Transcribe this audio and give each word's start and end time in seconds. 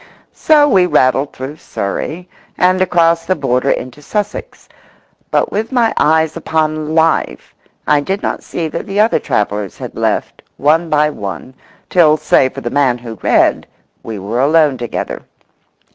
So 0.33 0.67
we 0.67 0.87
rattled 0.87 1.31
through 1.31 1.57
Surrey 1.57 2.27
and 2.57 2.81
across 2.81 3.27
the 3.27 3.35
border 3.35 3.69
into 3.69 4.01
Sussex. 4.01 4.67
But 5.29 5.51
with 5.51 5.71
my 5.71 5.93
eyes 5.95 6.35
upon 6.35 6.95
life 6.95 7.53
I 7.85 7.99
did 8.01 8.23
not 8.23 8.41
see 8.41 8.67
that 8.69 8.87
the 8.87 8.99
other 8.99 9.19
travellers 9.19 9.77
had 9.77 9.93
left, 9.93 10.41
one 10.57 10.89
by 10.89 11.11
one, 11.11 11.53
till, 11.87 12.17
save 12.17 12.55
for 12.55 12.61
the 12.61 12.71
man 12.71 12.97
who 12.97 13.19
read, 13.21 13.67
we 14.01 14.17
were 14.17 14.39
alone 14.41 14.75
together. 14.79 15.21